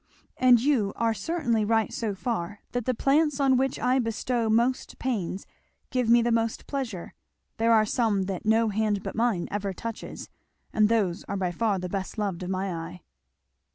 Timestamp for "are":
0.95-1.13, 7.71-7.85, 11.25-11.37